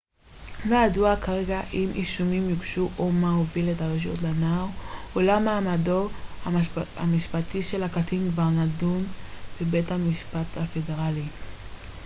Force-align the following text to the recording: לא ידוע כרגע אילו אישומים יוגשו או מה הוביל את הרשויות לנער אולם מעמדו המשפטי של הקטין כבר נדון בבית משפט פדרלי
לא 0.69 0.75
ידוע 0.75 1.15
כרגע 1.15 1.61
אילו 1.73 1.93
אישומים 1.93 2.49
יוגשו 2.49 2.89
או 2.99 3.11
מה 3.11 3.31
הוביל 3.35 3.71
את 3.71 3.81
הרשויות 3.81 4.21
לנער 4.21 4.65
אולם 5.15 5.45
מעמדו 5.45 6.07
המשפטי 6.97 7.63
של 7.63 7.83
הקטין 7.83 8.31
כבר 8.31 8.47
נדון 8.49 9.03
בבית 9.61 9.91
משפט 9.91 10.57
פדרלי 10.73 11.25